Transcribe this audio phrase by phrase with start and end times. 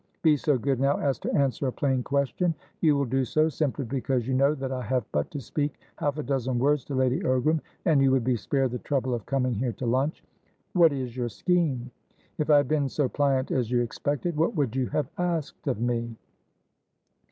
[0.23, 2.55] Be so good, now, as to answer a plain question.
[2.79, 6.17] You will do so, simply because you know that I have but to speak half
[6.17, 9.53] a dozen words to Lady Ogram, and you would be spared the trouble of coming
[9.53, 10.23] here to lunch.
[10.73, 11.91] What is your scheme?
[12.39, 15.79] If I had been so pliant as you expected, what would you have asked of
[15.79, 16.15] me?"